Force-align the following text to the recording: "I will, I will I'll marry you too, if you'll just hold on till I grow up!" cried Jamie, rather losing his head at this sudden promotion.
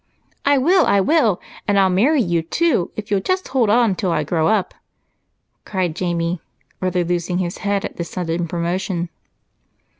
"I 0.45 0.57
will, 0.57 0.87
I 0.87 0.99
will 0.99 1.39
I'll 1.69 1.91
marry 1.91 2.23
you 2.23 2.41
too, 2.41 2.91
if 2.95 3.11
you'll 3.11 3.19
just 3.21 3.47
hold 3.49 3.69
on 3.69 3.93
till 3.93 4.11
I 4.11 4.23
grow 4.23 4.47
up!" 4.47 4.73
cried 5.63 5.95
Jamie, 5.95 6.41
rather 6.81 7.03
losing 7.03 7.37
his 7.37 7.59
head 7.59 7.85
at 7.85 7.97
this 7.97 8.09
sudden 8.09 8.47
promotion. 8.47 9.09